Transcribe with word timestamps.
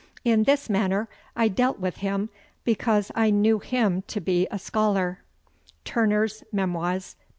In 0.25 0.45
this 0.45 0.67
manner 0.67 1.07
I 1.35 1.47
dealt 1.47 1.77
with 1.77 1.97
him, 1.97 2.29
because 2.63 3.11
I 3.13 3.29
knew 3.29 3.59
him 3.59 4.01
to 4.07 4.19
be 4.19 4.47
a 4.49 4.57
scholar." 4.57 5.21
TURNER'S 5.85 6.43
MEMOIRS, 6.51 7.17
p. 7.19 7.25